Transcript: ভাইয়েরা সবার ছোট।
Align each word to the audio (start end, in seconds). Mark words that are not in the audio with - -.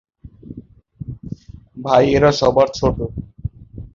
ভাইয়েরা 1.77 2.31
সবার 2.39 2.67
ছোট। 2.77 2.97